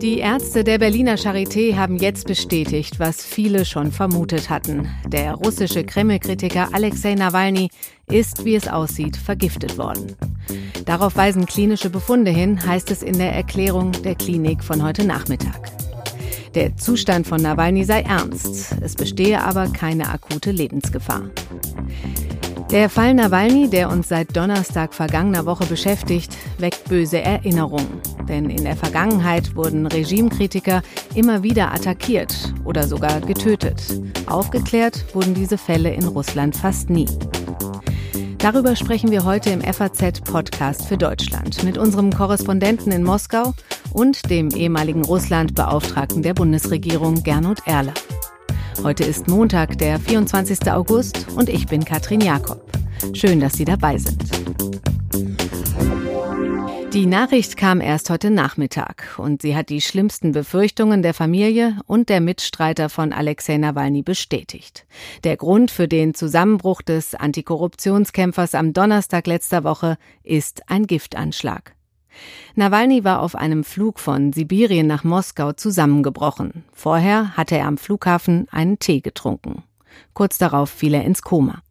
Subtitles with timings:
[0.00, 4.88] Die Ärzte der Berliner Charité haben jetzt bestätigt, was viele schon vermutet hatten.
[5.08, 7.70] Der russische Kreml-Kritiker Alexei Nawalny
[8.06, 10.16] ist, wie es aussieht, vergiftet worden.
[10.84, 15.72] Darauf weisen klinische Befunde hin, heißt es in der Erklärung der Klinik von heute Nachmittag.
[16.54, 21.30] Der Zustand von Nawalny sei ernst, es bestehe aber keine akute Lebensgefahr.
[22.70, 28.00] Der Fall Nawalny, der uns seit Donnerstag vergangener Woche beschäftigt, weckt böse Erinnerungen.
[28.28, 30.82] Denn in der Vergangenheit wurden Regimekritiker
[31.14, 33.80] immer wieder attackiert oder sogar getötet.
[34.26, 37.06] Aufgeklärt wurden diese Fälle in Russland fast nie.
[38.38, 43.54] Darüber sprechen wir heute im FAZ-Podcast für Deutschland mit unserem Korrespondenten in Moskau
[43.92, 47.94] und dem ehemaligen Russland-Beauftragten der Bundesregierung Gernot Erler.
[48.82, 50.70] Heute ist Montag, der 24.
[50.70, 52.62] August und ich bin Katrin Jakob.
[53.14, 54.22] Schön, dass Sie dabei sind.
[56.92, 62.08] Die Nachricht kam erst heute Nachmittag und sie hat die schlimmsten Befürchtungen der Familie und
[62.08, 64.86] der Mitstreiter von Alexei Nawalny bestätigt.
[65.22, 71.75] Der Grund für den Zusammenbruch des Antikorruptionskämpfers am Donnerstag letzter Woche ist ein Giftanschlag.
[72.54, 76.64] Nawalny war auf einem Flug von Sibirien nach Moskau zusammengebrochen.
[76.72, 79.62] Vorher hatte er am Flughafen einen Tee getrunken.
[80.14, 81.62] Kurz darauf fiel er ins Koma.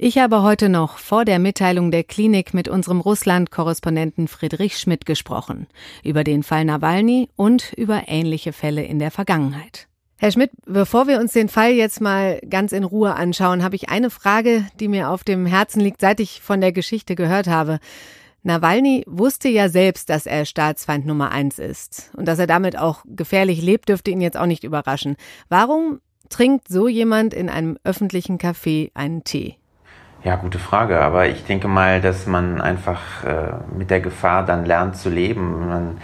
[0.00, 5.66] Ich habe heute noch vor der Mitteilung der Klinik mit unserem Russland-Korrespondenten Friedrich Schmidt gesprochen.
[6.04, 9.88] Über den Fall Nawalny und über ähnliche Fälle in der Vergangenheit.
[10.20, 13.88] Herr Schmidt, bevor wir uns den Fall jetzt mal ganz in Ruhe anschauen, habe ich
[13.88, 17.78] eine Frage, die mir auf dem Herzen liegt, seit ich von der Geschichte gehört habe.
[18.42, 22.10] Nawalny wusste ja selbst, dass er Staatsfeind Nummer eins ist.
[22.16, 25.16] Und dass er damit auch gefährlich lebt, dürfte ihn jetzt auch nicht überraschen.
[25.48, 29.56] Warum trinkt so jemand in einem öffentlichen Café einen Tee?
[30.24, 31.00] Ja, gute Frage.
[31.00, 35.68] Aber ich denke mal, dass man einfach äh, mit der Gefahr dann lernt zu leben.
[35.68, 35.98] Man,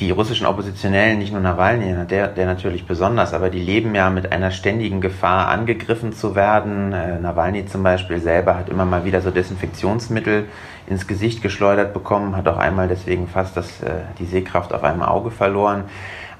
[0.00, 4.32] die russischen Oppositionellen, nicht nur Nawalny, der, der natürlich besonders, aber die leben ja mit
[4.32, 6.92] einer ständigen Gefahr, angegriffen zu werden.
[6.92, 10.46] Äh, Nawalny zum Beispiel selber hat immer mal wieder so Desinfektionsmittel
[10.86, 15.02] ins Gesicht geschleudert bekommen, hat auch einmal deswegen fast das, äh, die Sehkraft auf einem
[15.02, 15.84] Auge verloren.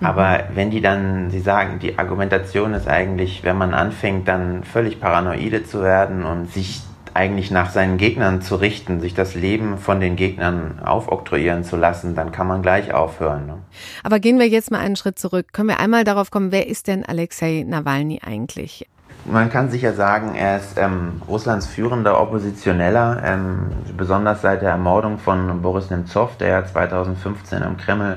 [0.01, 0.07] Mhm.
[0.07, 5.01] Aber wenn die dann, sie sagen, die Argumentation ist eigentlich, wenn man anfängt, dann völlig
[5.01, 6.83] paranoide zu werden und sich
[7.15, 12.15] eigentlich nach seinen Gegnern zu richten, sich das Leben von den Gegnern aufoktroyieren zu lassen,
[12.15, 13.47] dann kann man gleich aufhören.
[13.47, 13.59] Ne?
[14.03, 15.53] Aber gehen wir jetzt mal einen Schritt zurück.
[15.53, 18.87] Können wir einmal darauf kommen, wer ist denn Alexei Nawalny eigentlich?
[19.25, 25.19] Man kann sicher sagen, er ist ähm, Russlands führender Oppositioneller, ähm, besonders seit der Ermordung
[25.19, 28.17] von Boris Nemtsov, der ja 2015 am Kreml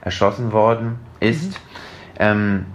[0.00, 1.52] erschossen worden ist.
[1.52, 1.56] Mhm.
[2.18, 2.66] Ähm,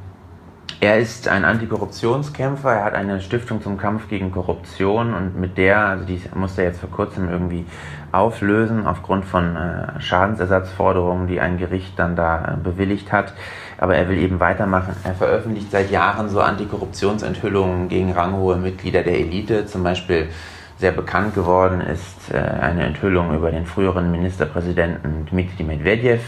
[0.79, 5.79] er ist ein Antikorruptionskämpfer, er hat eine Stiftung zum Kampf gegen Korruption und mit der,
[5.79, 7.65] also die musste er jetzt vor kurzem irgendwie
[8.11, 13.33] auflösen aufgrund von äh, Schadensersatzforderungen, die ein Gericht dann da äh, bewilligt hat.
[13.77, 14.95] Aber er will eben weitermachen.
[15.03, 20.29] Er veröffentlicht seit Jahren so Antikorruptionsenthüllungen gegen ranghohe Mitglieder der Elite, zum Beispiel
[20.77, 26.23] sehr bekannt geworden ist äh, eine Enthüllung über den früheren Ministerpräsidenten Dmitri Medvedev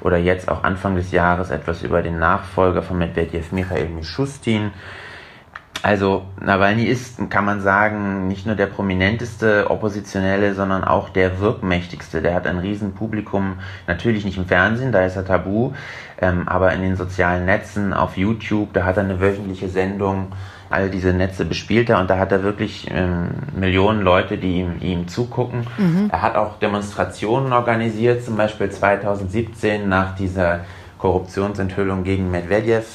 [0.00, 4.70] oder jetzt auch Anfang des Jahres etwas über den Nachfolger von Medvedev, Michael Mishustin.
[5.82, 12.22] Also Nawalny ist, kann man sagen, nicht nur der prominenteste Oppositionelle, sondern auch der wirkmächtigste.
[12.22, 13.56] Der hat ein Riesenpublikum,
[13.88, 15.72] natürlich nicht im Fernsehen, da ist er tabu,
[16.20, 20.28] ähm, aber in den sozialen Netzen, auf YouTube, da hat er eine wöchentliche Sendung,
[20.72, 24.76] all diese Netze bespielt er und da hat er wirklich ähm, Millionen Leute, die ihm,
[24.80, 25.66] ihm zugucken.
[25.78, 26.08] Mhm.
[26.10, 30.60] Er hat auch Demonstrationen organisiert, zum Beispiel 2017 nach dieser
[30.98, 32.86] Korruptionsenthüllung gegen Medvedev.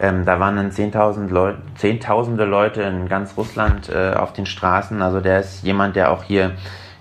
[0.00, 5.02] Ähm, da waren dann Leu Zehntausende Leute in ganz Russland äh, auf den Straßen.
[5.02, 6.52] Also der ist jemand, der auch hier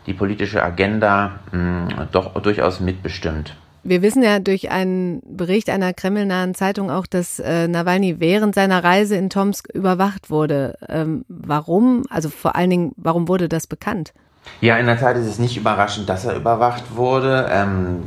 [0.07, 3.55] die politische Agenda mh, doch durchaus mitbestimmt.
[3.87, 8.83] Wir wissen ja durch einen Bericht einer kremlnahen Zeitung auch, dass äh, Nawalny während seiner
[8.83, 10.77] Reise in Tomsk überwacht wurde.
[10.89, 12.03] Ähm, warum?
[12.09, 14.13] Also vor allen Dingen, warum wurde das bekannt?
[14.59, 17.47] Ja, in der Tat ist es nicht überraschend, dass er überwacht wurde.
[17.49, 18.03] Ähm,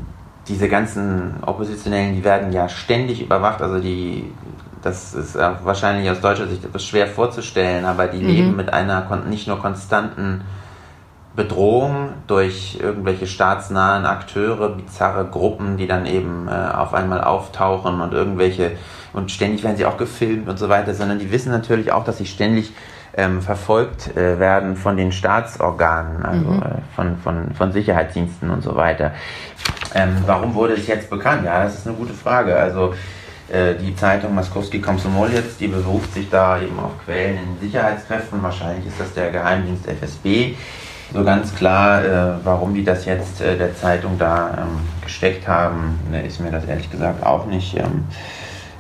[0.49, 3.63] diese ganzen Oppositionellen, die werden ja ständig überwacht.
[3.63, 4.31] Also die,
[4.83, 8.29] das ist wahrscheinlich aus deutscher Sicht etwas schwer vorzustellen, aber die mhm.
[8.29, 10.43] leben mit einer nicht nur konstanten
[11.37, 18.13] Bedrohung durch irgendwelche staatsnahen Akteure, bizarre Gruppen, die dann eben äh, auf einmal auftauchen und
[18.13, 18.73] irgendwelche,
[19.13, 22.19] und ständig werden sie auch gefilmt und so weiter, sondern die wissen natürlich auch, dass
[22.19, 22.73] sie ständig
[23.17, 26.63] ähm, verfolgt äh, werden von den Staatsorganen, also mhm.
[26.63, 29.13] äh, von, von, von Sicherheitsdiensten und so weiter.
[29.95, 31.45] Ähm, warum wurde es jetzt bekannt?
[31.45, 32.57] Ja, das ist eine gute Frage.
[32.57, 32.95] Also
[33.53, 38.43] äh, die Zeitung Moskowski Komsomolets, die beruft sich da eben auf Quellen in Sicherheitskräften.
[38.43, 40.55] Wahrscheinlich ist das der Geheimdienst FSB
[41.13, 45.99] So ganz klar, äh, warum die das jetzt äh, der Zeitung da ähm, gesteckt haben,
[46.11, 47.77] ne, ist mir das ehrlich gesagt auch nicht.
[47.77, 48.05] Ähm,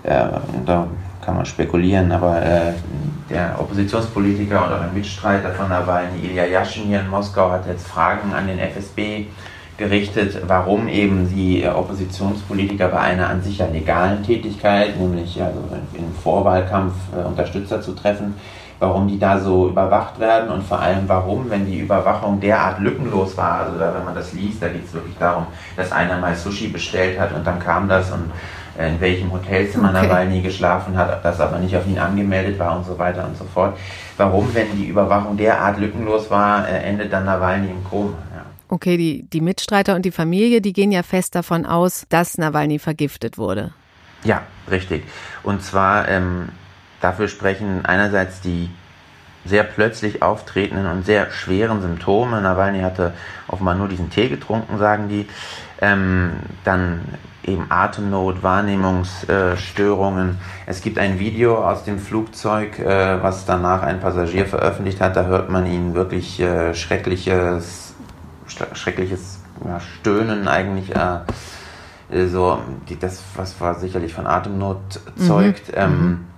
[0.04, 0.28] äh,
[0.64, 0.86] da
[1.24, 2.72] kann man spekulieren, aber äh,
[3.28, 7.86] der Oppositionspolitiker und auch ein Mitstreiter von Nawalny, Ilya Yashin hier in Moskau, hat jetzt
[7.86, 9.26] Fragen an den FSB
[9.76, 15.58] gerichtet, warum eben die Oppositionspolitiker bei einer an sich ja legalen Tätigkeit, nämlich also
[15.94, 18.34] im Vorwahlkampf äh, Unterstützer zu treffen,
[18.80, 23.36] warum die da so überwacht werden und vor allem warum, wenn die Überwachung derart lückenlos
[23.36, 25.46] war, also da, wenn man das liest, da geht es wirklich darum,
[25.76, 28.32] dass einer mal Sushi bestellt hat und dann kam das und
[28.78, 30.06] in welchem Hotelzimmer okay.
[30.06, 33.44] Nawalny geschlafen hat, das aber nicht auf ihn angemeldet war und so weiter und so
[33.44, 33.76] fort.
[34.16, 38.16] Warum, wenn die Überwachung derart lückenlos war, äh, endet dann Nawalny im Koma?
[38.34, 38.44] Ja.
[38.68, 42.78] Okay, die, die Mitstreiter und die Familie, die gehen ja fest davon aus, dass Nawalny
[42.78, 43.72] vergiftet wurde.
[44.24, 45.04] Ja, richtig.
[45.42, 46.50] Und zwar ähm,
[47.00, 48.70] Dafür sprechen einerseits die
[49.44, 52.40] sehr plötzlich auftretenden und sehr schweren Symptome.
[52.40, 53.14] Nawalny hatte
[53.48, 55.26] offenbar nur diesen Tee getrunken, sagen die.
[55.80, 56.32] Ähm,
[56.64, 57.00] dann
[57.42, 60.38] eben Atemnot, Wahrnehmungsstörungen.
[60.66, 65.16] es gibt ein Video aus dem Flugzeug, äh, was danach ein Passagier veröffentlicht hat.
[65.16, 67.94] Da hört man ihn wirklich äh, schreckliches,
[68.74, 70.94] schreckliches ja, Stöhnen eigentlich.
[70.94, 71.20] Äh,
[72.26, 72.58] so,
[72.88, 75.68] die, das, was war sicherlich von Atemnot zeugt.
[75.68, 75.74] Mhm.
[75.76, 76.29] Ähm, mhm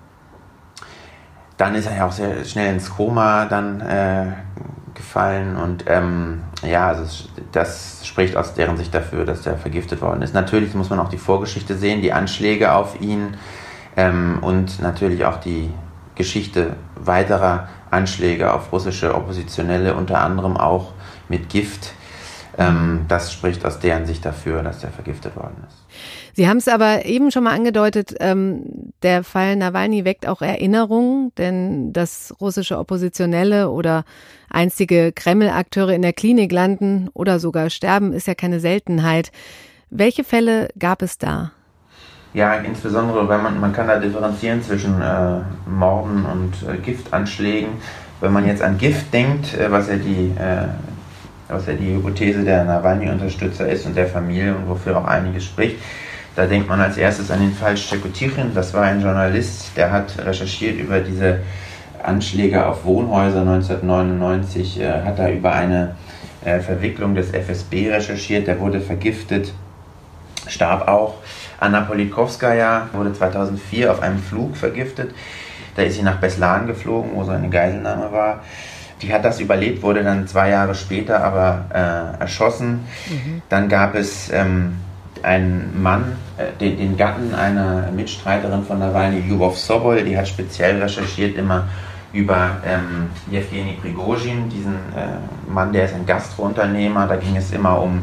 [1.63, 4.33] dann ist er ja auch sehr schnell ins Koma dann äh,
[4.95, 10.23] gefallen und ähm, ja, also das spricht aus deren Sicht dafür, dass er vergiftet worden
[10.23, 10.35] ist.
[10.35, 13.37] Natürlich muss man auch die Vorgeschichte sehen, die Anschläge auf ihn
[13.97, 15.71] ähm, und natürlich auch die
[16.17, 20.95] Geschichte weiterer Anschläge auf russische Oppositionelle, unter anderem auch
[21.29, 21.93] mit Gift.
[22.59, 25.82] Ähm, das spricht aus deren Sicht dafür, dass er vergiftet worden ist.
[26.35, 31.33] Sie haben es aber eben schon mal angedeutet, ähm, der Fall Nawalny weckt auch Erinnerungen,
[31.37, 34.05] denn dass russische Oppositionelle oder
[34.49, 39.31] einstige Kreml-Akteure in der Klinik landen oder sogar sterben, ist ja keine Seltenheit.
[39.91, 41.53] Welche Fälle gab es da?
[42.33, 47.73] Ja, insbesondere, weil man, man kann da differenzieren zwischen äh, Morden und äh, Giftanschlägen.
[48.23, 50.69] Wenn man jetzt an Gift denkt, äh, was ja die äh,
[51.49, 55.77] was ja die Hypothese der Nawalny-Unterstützer ist und der Familie und wofür auch einiges spricht,
[56.35, 58.55] da denkt man als erstes an den Fall Szczekotichin.
[58.55, 61.41] Das war ein Journalist, der hat recherchiert über diese
[62.03, 65.95] Anschläge auf Wohnhäuser 1999, äh, hat da über eine
[66.45, 68.47] äh, Verwicklung des FSB recherchiert.
[68.47, 69.53] Der wurde vergiftet,
[70.47, 71.15] starb auch.
[71.61, 75.15] Anna Politkovskaya wurde 2004 auf einem Flug vergiftet.
[75.77, 78.41] Da ist sie nach Beslan geflogen, wo so eine Geiselnahme war.
[79.01, 82.85] Die hat das überlebt, wurde dann zwei Jahre später aber äh, erschossen.
[83.09, 83.43] Mhm.
[83.49, 84.77] Dann gab es ähm,
[85.23, 90.81] einen Mann, äh, den, den, Gatten einer Mitstreiterin von Nawalny, Lyubov Sobol, die hat speziell
[90.83, 91.69] recherchiert immer
[92.13, 93.11] über ähm,
[93.81, 97.07] Prigozhin, diesen äh, Mann, der ist ein Gastrounternehmer.
[97.07, 98.03] Da ging es immer um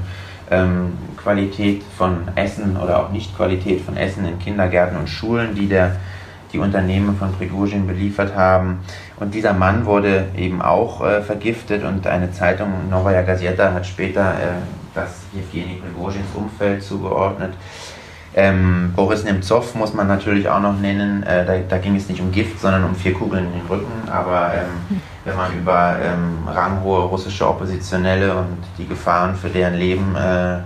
[0.50, 5.97] ähm, Qualität von Essen oder auch Nicht-Qualität von Essen in Kindergärten und Schulen, die der,
[6.51, 8.79] die Unternehmen von Prigozhin beliefert haben.
[9.19, 14.33] Und dieser Mann wurde eben auch äh, vergiftet und eine Zeitung, Novaya Gazeta, hat später
[14.33, 17.53] äh, das Jewgeni Prigozhins Umfeld zugeordnet.
[18.36, 21.24] Ähm, Boris Nemtsov muss man natürlich auch noch nennen.
[21.24, 24.07] Äh, da, da, ging es nicht um Gift, sondern um vier Kugeln in den Rücken.
[24.09, 30.15] Aber ähm, wenn man über ähm, ranghohe russische Oppositionelle und die Gefahren für deren Leben
[30.15, 30.59] äh,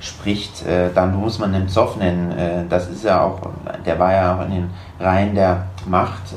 [0.00, 2.32] spricht, äh, dann muss man Nemtsov nennen.
[2.32, 3.40] Äh, das ist ja auch,
[3.84, 6.34] der war ja auch in den Reihen der Macht.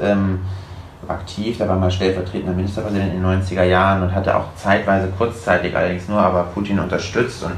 [1.10, 5.76] Aktiv, da war mal stellvertretender Ministerpräsident in den 90er Jahren und hatte auch zeitweise, kurzzeitig
[5.76, 7.54] allerdings nur, aber Putin unterstützt und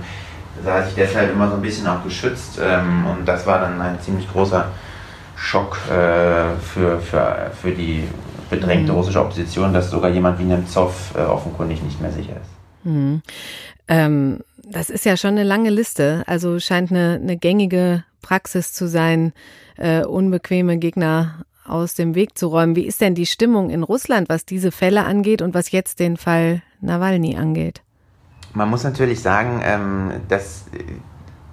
[0.64, 4.00] sah sich deshalb immer so ein bisschen auch geschützt ähm, und das war dann ein
[4.02, 4.66] ziemlich großer
[5.36, 8.08] Schock äh, für, für, für die
[8.50, 8.98] bedrängte mhm.
[8.98, 12.86] russische Opposition, dass sogar jemand wie Nemtsov äh, offenkundig nicht mehr sicher ist.
[12.86, 13.22] Mhm.
[13.88, 18.88] Ähm, das ist ja schon eine lange Liste, also scheint eine, eine gängige Praxis zu
[18.88, 19.32] sein,
[19.78, 22.76] äh, unbequeme Gegner aus dem Weg zu räumen.
[22.76, 26.18] Wie ist denn die Stimmung in Russland, was diese Fälle angeht und was jetzt den
[26.18, 27.82] Fall Nawalny angeht?
[28.54, 30.66] Man muss natürlich sagen, ähm, dass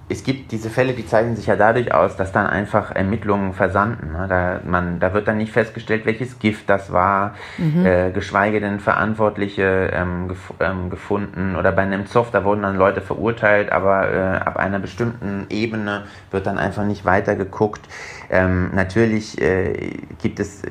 [0.07, 4.11] es gibt diese Fälle, die zeichnen sich ja dadurch aus, dass dann einfach Ermittlungen versanden.
[4.11, 4.27] Ne?
[4.29, 7.85] Da, man, da wird dann nicht festgestellt, welches Gift das war, mhm.
[7.85, 11.55] äh, geschweige denn Verantwortliche ähm, gef ähm, gefunden.
[11.55, 16.45] Oder bei Nemtsov, da wurden dann Leute verurteilt, aber äh, ab einer bestimmten Ebene wird
[16.45, 17.81] dann einfach nicht weiter geguckt.
[18.29, 20.61] Ähm, natürlich äh, gibt es,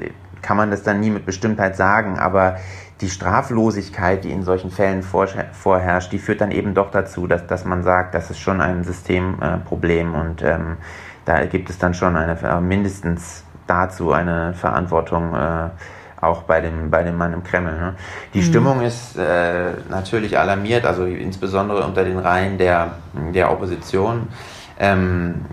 [0.43, 2.59] kann man das dann nie mit Bestimmtheit sagen, aber
[3.01, 7.65] die Straflosigkeit, die in solchen Fällen vorherrscht, die führt dann eben doch dazu, dass, dass
[7.65, 10.77] man sagt, das ist schon ein Systemproblem äh, und ähm,
[11.25, 15.71] da gibt es dann schon eine, mindestens dazu eine Verantwortung äh,
[16.21, 17.73] auch bei dem, bei dem Mann im Kreml.
[17.73, 17.95] Ne?
[18.33, 18.45] Die mhm.
[18.45, 22.93] Stimmung ist äh, natürlich alarmiert, also insbesondere unter den Reihen der,
[23.35, 24.29] der Opposition.
[24.79, 25.45] Ähm,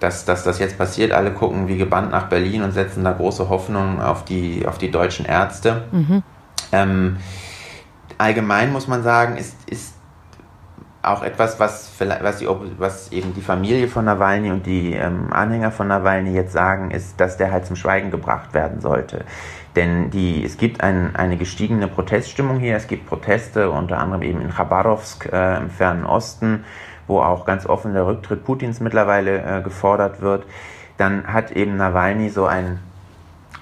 [0.00, 3.48] dass, dass das jetzt passiert, alle gucken wie gebannt nach Berlin und setzen da große
[3.48, 5.84] Hoffnung auf die, auf die deutschen Ärzte.
[5.92, 6.22] Mhm.
[6.74, 7.16] Ähm,
[8.18, 9.94] allgemein muss man sagen, ist, ist
[11.02, 15.70] auch etwas, was, was, die, was eben die Familie von Nawalny und die ähm, Anhänger
[15.70, 19.24] von Nawalny jetzt sagen, ist, dass der halt zum Schweigen gebracht werden sollte.
[19.76, 22.76] Denn die, es gibt ein, eine gestiegene Proteststimmung hier.
[22.76, 26.64] Es gibt Proteste, unter anderem eben in Khabarovsk äh, im fernen Osten,
[27.06, 30.44] wo auch ganz offen der Rücktritt Putins mittlerweile äh, gefordert wird.
[30.96, 32.78] Dann hat eben Nawalny so ein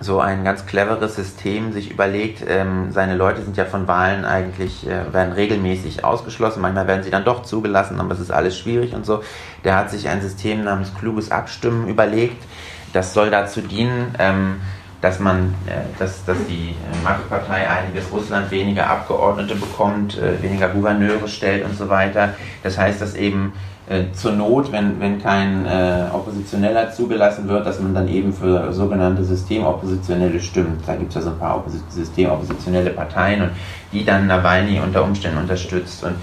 [0.01, 2.45] so ein ganz cleveres System sich überlegt.
[2.49, 6.61] Ähm, seine Leute sind ja von Wahlen eigentlich, äh, werden regelmäßig ausgeschlossen.
[6.61, 9.23] Manchmal werden sie dann doch zugelassen, aber es ist alles schwierig und so.
[9.65, 12.43] Der hat sich ein System namens kluges Abstimmen überlegt.
[12.93, 14.61] Das soll dazu dienen, ähm,
[15.01, 21.29] dass man, äh, dass, dass die Machtpartei einiges Russland weniger Abgeordnete bekommt, äh, weniger Gouverneure
[21.29, 22.35] stellt und so weiter.
[22.63, 23.53] Das heißt, dass eben
[23.93, 28.73] äh, zur Not, wenn, wenn kein äh, Oppositioneller zugelassen wird, dass man dann eben für
[28.73, 30.87] sogenannte Systemoppositionelle stimmt.
[30.87, 33.51] Da gibt es ja so ein paar Oppos Systemoppositionelle Parteien und
[33.93, 36.05] die dann Nawalny unter Umständen unterstützt.
[36.05, 36.15] Und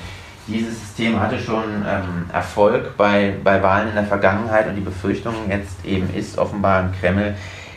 [0.47, 5.33] dieses System hatte schon ähm, Erfolg bei, bei Wahlen in der Vergangenheit und die Befürchtung
[5.49, 7.35] jetzt eben ist offenbar im Kreml,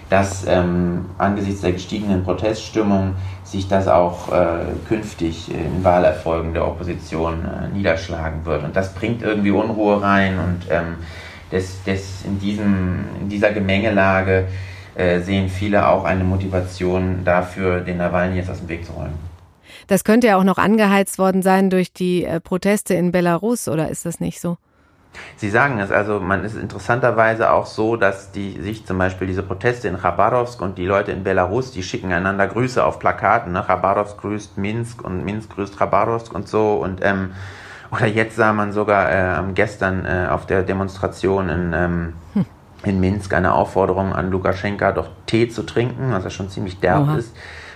[0.09, 3.15] dass ähm, angesichts der gestiegenen Proteststimmung
[3.53, 8.65] sich das auch äh, künftig in Wahlerfolgen der Opposition äh, niederschlagen wird.
[8.65, 10.97] Und das bringt irgendwie Unruhe rein und ähm,
[11.51, 14.49] das, das in, diesem, in dieser Gemengelage
[14.95, 19.19] äh, sehen viele auch eine Motivation dafür, den Nawalny jetzt aus dem Weg zu räumen.
[19.87, 23.89] Das könnte ja auch noch angeheizt worden sein durch die äh, Proteste in Belarus, oder
[23.89, 24.57] ist das nicht so?
[25.37, 29.43] Sie sagen es, also man ist interessanterweise auch so, dass die sich zum Beispiel diese
[29.43, 33.53] Proteste in Khabarovsk und die Leute in Belarus, die schicken einander Grüße auf Plakaten.
[33.53, 33.63] Ne?
[33.67, 36.75] Khabarovsk grüßt Minsk und Minsk grüßt Khabarovsk und so.
[36.75, 37.33] Und ähm,
[37.91, 42.47] oder jetzt sah man sogar äh, gestern äh, auf der Demonstration in, ähm, hm.
[42.85, 47.03] In Minsk eine Aufforderung an Lukaschenka, doch Tee zu trinken, was ja schon ziemlich derb
[47.03, 47.17] Oha.
[47.17, 47.35] ist.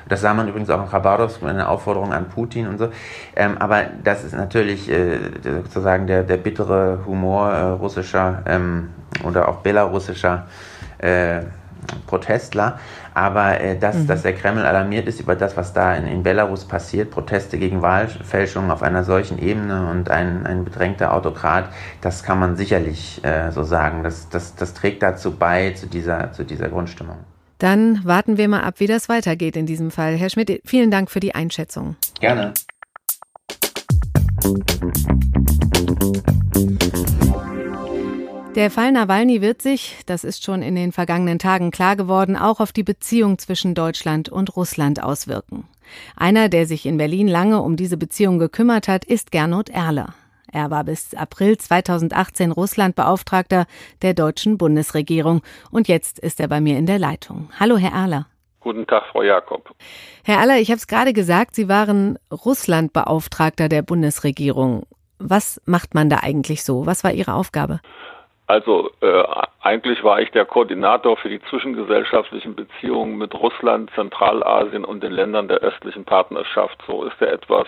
[0.08, 2.90] Das sah man übrigens auch in Khabarovsk, eine Aufforderung an Putin und so.
[3.34, 8.90] Ähm, aber das ist natürlich äh, sozusagen der, der bittere Humor äh, russischer ähm,
[9.24, 10.46] oder auch belarussischer
[10.98, 11.40] äh,
[12.06, 12.78] Protestler.
[13.14, 14.06] Aber äh, dass, mhm.
[14.06, 17.82] dass der Kreml alarmiert ist über das, was da in, in Belarus passiert, Proteste gegen
[17.82, 21.68] Wahlfälschungen auf einer solchen Ebene und ein, ein bedrängter Autokrat,
[22.00, 24.02] das kann man sicherlich äh, so sagen.
[24.02, 27.16] Das, das, das trägt dazu bei, zu dieser, zu dieser Grundstimmung.
[27.58, 30.14] Dann warten wir mal ab, wie das weitergeht in diesem Fall.
[30.16, 31.96] Herr Schmidt, vielen Dank für die Einschätzung.
[32.20, 32.52] Gerne.
[38.56, 42.58] Der Fall Nawalny wird sich, das ist schon in den vergangenen Tagen klar geworden, auch
[42.58, 45.68] auf die Beziehung zwischen Deutschland und Russland auswirken.
[46.16, 50.14] Einer, der sich in Berlin lange um diese Beziehung gekümmert hat, ist Gernot Erler.
[50.50, 53.66] Er war bis April 2018 Russlandbeauftragter
[54.00, 57.50] der deutschen Bundesregierung und jetzt ist er bei mir in der Leitung.
[57.60, 58.26] Hallo, Herr Erler.
[58.60, 59.70] Guten Tag, Frau Jakob.
[60.24, 64.84] Herr Erler, ich habe es gerade gesagt, Sie waren Russlandbeauftragter der Bundesregierung.
[65.18, 66.86] Was macht man da eigentlich so?
[66.86, 67.80] Was war Ihre Aufgabe?
[68.46, 69.24] Also äh,
[69.60, 75.48] eigentlich war ich der Koordinator für die zwischengesellschaftlichen Beziehungen mit Russland, Zentralasien und den Ländern
[75.48, 76.78] der östlichen Partnerschaft.
[76.86, 77.66] So ist der etwas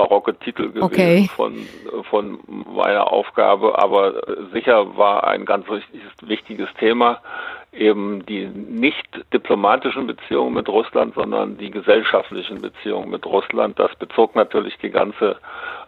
[0.00, 1.28] barocke Titel gewesen okay.
[1.36, 1.66] von,
[2.08, 5.66] von meiner Aufgabe, aber sicher war ein ganz
[6.22, 7.20] wichtiges Thema
[7.72, 13.78] eben die nicht diplomatischen Beziehungen mit Russland, sondern die gesellschaftlichen Beziehungen mit Russland.
[13.78, 15.36] Das bezog natürlich die ganze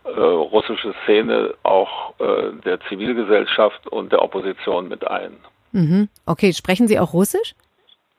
[0.05, 5.33] äh, russische Szene, auch äh, der Zivilgesellschaft und der Opposition mit ein.
[5.73, 6.09] Mhm.
[6.27, 7.55] Okay, sprechen Sie auch Russisch?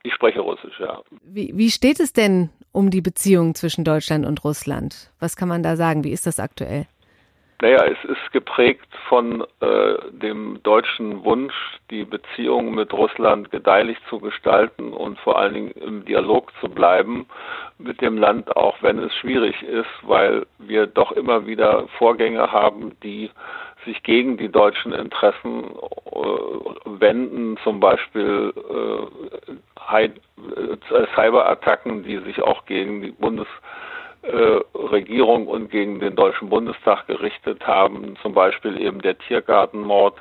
[0.03, 1.01] Ich spreche Russisch, ja.
[1.24, 5.12] Wie, wie steht es denn um die Beziehung zwischen Deutschland und Russland?
[5.19, 6.03] Was kann man da sagen?
[6.03, 6.88] Wie ist das aktuell?
[7.62, 11.53] Naja, es ist geprägt von äh, dem deutschen Wunsch,
[11.89, 17.25] die Beziehungen mit Russland gedeihlich zu gestalten und vor allen Dingen im Dialog zu bleiben
[17.77, 22.98] mit dem Land, auch wenn es schwierig ist, weil wir doch immer wieder Vorgänge haben,
[23.01, 23.31] die
[23.86, 25.70] sich gegen die deutschen Interessen äh,
[26.86, 29.04] wenden, zum Beispiel äh,
[30.06, 30.10] äh,
[31.16, 38.34] Cyberattacken, die sich auch gegen die Bundesregierung und gegen den Deutschen Bundestag gerichtet haben, zum
[38.34, 40.16] Beispiel eben der Tiergartenmord.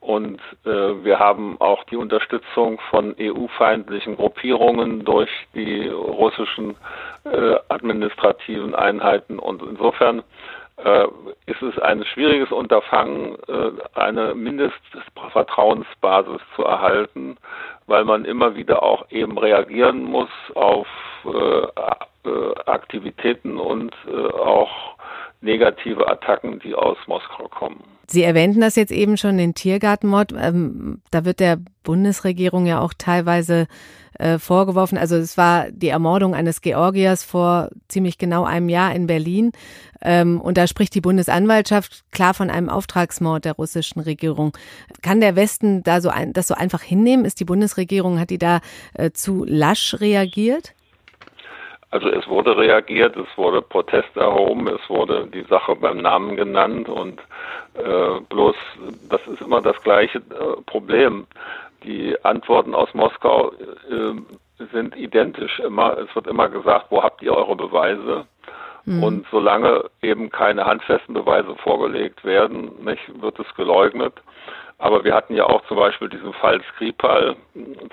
[0.00, 6.76] Und wir haben auch die Unterstützung von EU-feindlichen Gruppierungen durch die russischen
[7.68, 9.40] administrativen Einheiten.
[9.40, 10.22] Und insofern
[11.46, 17.38] ist es ein schwieriges Unterfangen, äh, eine Mindestvertrauensbasis zu erhalten,
[17.86, 20.86] weil man immer wieder auch eben reagieren muss auf
[21.24, 21.66] äh,
[22.66, 23.94] Aktivitäten und
[24.34, 24.96] auch
[25.40, 27.95] negative Attacken, die aus Moskau kommen.
[28.08, 30.32] Sie erwähnten das jetzt eben schon, den Tiergartenmord.
[30.38, 33.66] Ähm, da wird der Bundesregierung ja auch teilweise
[34.18, 34.96] äh, vorgeworfen.
[34.96, 39.52] Also es war die Ermordung eines Georgiers vor ziemlich genau einem Jahr in Berlin.
[40.02, 44.56] Ähm, und da spricht die Bundesanwaltschaft klar von einem Auftragsmord der russischen Regierung.
[45.02, 47.24] Kann der Westen da so ein, das so einfach hinnehmen?
[47.24, 48.60] Ist die Bundesregierung, hat die da
[48.94, 50.75] äh, zu lasch reagiert?
[51.96, 56.90] Also es wurde reagiert, es wurde Protest erhoben, es wurde die Sache beim Namen genannt
[56.90, 57.22] und
[57.72, 58.54] äh, bloß
[59.08, 61.26] das ist immer das gleiche äh, Problem.
[61.84, 63.50] Die Antworten aus Moskau
[63.88, 65.96] äh, sind identisch immer.
[65.96, 68.26] Es wird immer gesagt, wo habt ihr eure Beweise?
[68.84, 69.02] Mhm.
[69.02, 74.12] Und solange eben keine handfesten Beweise vorgelegt werden, nicht, wird es geleugnet.
[74.76, 77.36] Aber wir hatten ja auch zum Beispiel diesen Fall Skripal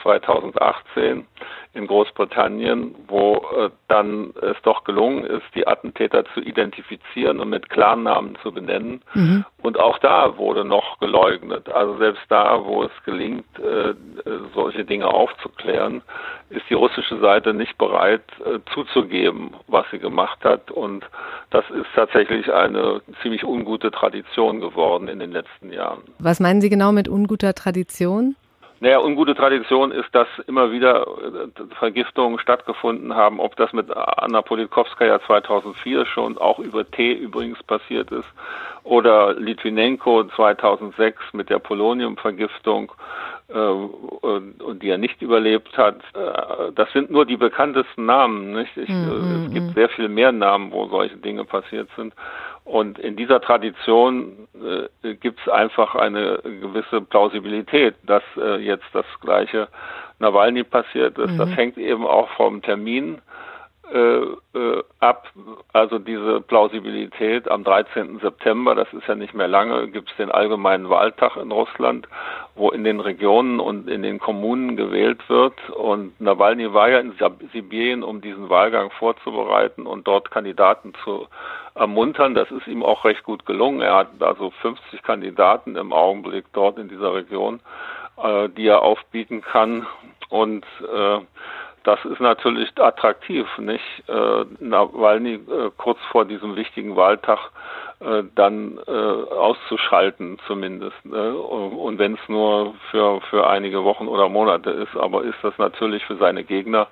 [0.02, 1.26] 2018
[1.74, 7.70] in Großbritannien, wo äh, dann es doch gelungen ist, die Attentäter zu identifizieren und mit
[7.70, 9.02] Klarnamen zu benennen.
[9.16, 9.44] Mhm.
[9.62, 11.70] Und auch da wurde noch geleugnet.
[11.70, 13.96] Also selbst da, wo es gelingt, äh,
[14.54, 16.04] solche Dinge aufzuklären,
[16.50, 20.70] ist die russische Seite nicht bereit äh, zuzugeben, was sie gemacht hat.
[20.70, 21.04] Und
[21.50, 26.02] das ist tatsächlich eine ziemlich ungute Tradition geworden in den letzten Jahren.
[26.20, 28.36] Was meinen Sie genau mit unguter Tradition?
[28.84, 33.40] Naja, ungute Tradition ist, dass immer wieder äh, Vergiftungen stattgefunden haben.
[33.40, 38.28] Ob das mit Anna Politkovskaya 2004 schon auch über Tee übrigens passiert ist
[38.84, 42.92] oder Litvinenko 2006 mit der Poloniumvergiftung
[43.54, 45.98] äh, und, die er nicht überlebt hat.
[46.16, 48.54] Äh, das sind nur die bekanntesten Namen.
[48.54, 48.76] Nicht?
[48.76, 49.74] Ich, mm, es gibt mhm.
[49.74, 52.14] sehr viel mehr Namen, wo solche Dinge passiert sind.
[52.66, 54.48] Und in dieser Tradition
[55.04, 59.68] äh, gibt es einfach eine gewisse Plausibilität, dass äh, jetzt das gleiche
[60.20, 61.32] Nawalny passiert ist.
[61.32, 61.38] Mhm.
[61.38, 63.22] Das hängt eben auch vom Termin
[65.00, 65.28] ab.
[65.74, 68.20] Also diese Plausibilität am 13.
[68.20, 72.08] September, das ist ja nicht mehr lange, gibt es den allgemeinen Wahltag in Russland,
[72.56, 75.70] wo in den Regionen und in den Kommunen gewählt wird.
[75.72, 77.14] Und Nawalny war ja in
[77.52, 81.28] Sibirien, um diesen Wahlgang vorzubereiten und dort Kandidaten zu
[81.76, 82.36] ermuntern.
[82.36, 83.82] Das ist ihm auch recht gut gelungen.
[83.82, 87.60] Er hat also 50 Kandidaten im Augenblick dort in dieser Region,
[88.18, 89.86] äh, die er aufbieten kann.
[90.30, 91.20] Und äh,
[91.84, 93.84] das ist natürlich attraktiv, nicht?
[94.08, 97.52] Äh, Nawalny äh, kurz vor diesem wichtigen Wahltag
[98.04, 100.96] äh, dann äh, auszuschalten zumindest.
[101.06, 101.36] Ne?
[101.36, 106.04] Und, wenn es nur für, für einige Wochen oder Monate ist, aber ist das natürlich
[106.06, 106.88] für seine Gegner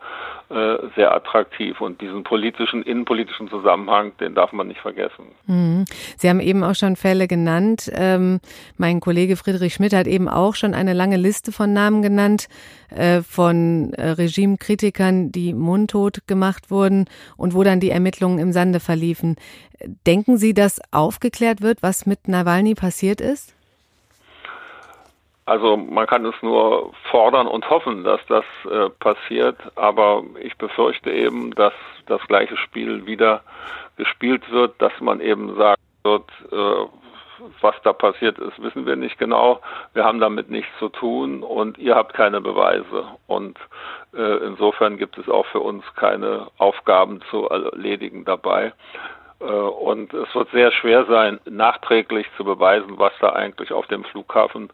[0.49, 1.81] äh, sehr attraktiv.
[1.81, 5.25] Und diesen politischen, innenpolitischen Zusammenhang, den darf man nicht vergessen.
[5.47, 5.85] Mhm.
[6.17, 7.91] Sie haben eben auch schon Fälle genannt.
[7.93, 8.39] Ähm,
[8.77, 12.47] mein Kollege Friedrich Schmidt hat eben auch schon eine lange Liste von Namen genannt,
[12.89, 17.05] äh, von äh, Regimekritikern, die mundtot gemacht wurden
[17.37, 19.35] und wo dann die Ermittlungen im Sande verliefen.
[20.05, 23.55] Denken Sie, dass aufgeklärt wird, was mit Nawalny passiert ist?
[25.45, 31.11] Also man kann es nur fordern und hoffen, dass das äh, passiert, aber ich befürchte
[31.11, 31.73] eben, dass
[32.05, 33.41] das gleiche Spiel wieder
[33.97, 36.85] gespielt wird, dass man eben sagt wird, äh,
[37.59, 39.61] was da passiert ist, wissen wir nicht genau.
[39.93, 43.05] Wir haben damit nichts zu tun und ihr habt keine Beweise.
[43.27, 43.57] Und
[44.13, 48.73] äh, insofern gibt es auch für uns keine Aufgaben zu erledigen dabei.
[49.41, 54.03] Äh, und es wird sehr schwer sein, nachträglich zu beweisen, was da eigentlich auf dem
[54.03, 54.69] Flughafen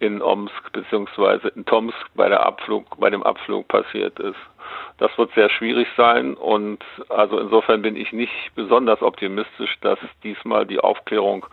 [0.00, 1.48] in Omsk bzw.
[1.54, 4.36] in Tomsk bei der Abflug, bei dem Abflug passiert ist.
[4.98, 10.66] Das wird sehr schwierig sein und also insofern bin ich nicht besonders optimistisch, dass diesmal
[10.66, 11.46] die Aufklärung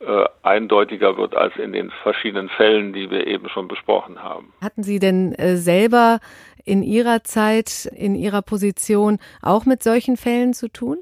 [0.00, 4.52] äh, eindeutiger wird als in den verschiedenen Fällen, die wir eben schon besprochen haben.
[4.62, 6.20] Hatten Sie denn äh, selber
[6.64, 10.98] in Ihrer Zeit, in Ihrer Position auch mit solchen Fällen zu tun?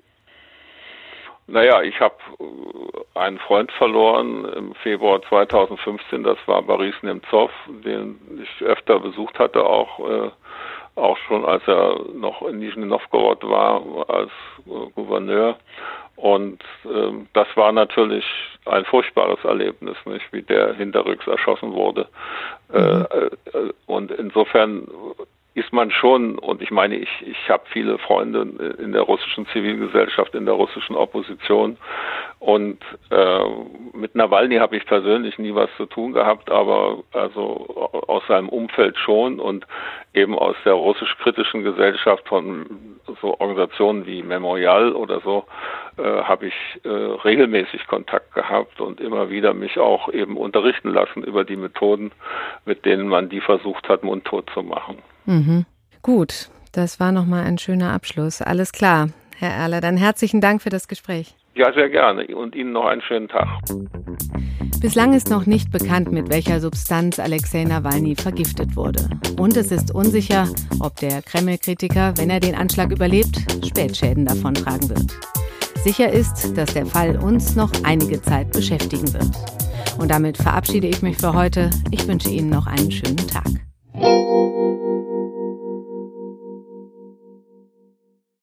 [1.48, 7.50] Naja, ich habe äh, einen Freund verloren im Februar 2015, das war Boris Nemtsov,
[7.84, 10.30] den ich öfter besucht hatte, auch, äh,
[10.96, 14.30] auch schon als er noch in Nizhny Novgorod war, als
[14.66, 15.56] äh, Gouverneur.
[16.16, 18.24] Und äh, das war natürlich
[18.64, 22.08] ein furchtbares Erlebnis, nicht, wie der hinterrücks erschossen wurde.
[22.72, 23.06] Äh, mhm.
[23.52, 24.88] Äh, und insofern
[25.56, 30.34] ist man schon, und ich meine, ich, ich habe viele Freunde in der russischen Zivilgesellschaft,
[30.34, 31.78] in der russischen Opposition.
[32.40, 32.78] Und
[33.10, 33.44] äh,
[33.94, 38.98] mit Nawalny habe ich persönlich nie was zu tun gehabt, aber also aus seinem Umfeld
[38.98, 39.66] schon und
[40.12, 45.46] eben aus der russisch-kritischen Gesellschaft von so Organisationen wie Memorial oder so
[45.96, 51.24] äh, habe ich äh, regelmäßig Kontakt gehabt und immer wieder mich auch eben unterrichten lassen
[51.24, 52.12] über die Methoden,
[52.66, 54.98] mit denen man die versucht hat, mundtot zu machen.
[55.26, 55.66] Mhm.
[56.02, 58.40] Gut, das war nochmal ein schöner Abschluss.
[58.42, 59.80] Alles klar, Herr Erler.
[59.80, 61.34] Dann herzlichen Dank für das Gespräch.
[61.54, 62.26] Ja, sehr gerne.
[62.36, 63.48] Und Ihnen noch einen schönen Tag.
[64.80, 69.08] Bislang ist noch nicht bekannt, mit welcher Substanz Alexei Nawalny vergiftet wurde.
[69.38, 70.48] Und es ist unsicher,
[70.80, 75.16] ob der Kreml-Kritiker, wenn er den Anschlag überlebt, Spätschäden davontragen wird.
[75.76, 79.30] Sicher ist, dass der Fall uns noch einige Zeit beschäftigen wird.
[79.98, 81.70] Und damit verabschiede ich mich für heute.
[81.90, 83.46] Ich wünsche Ihnen noch einen schönen Tag.